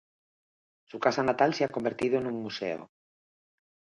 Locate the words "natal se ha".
1.21-1.69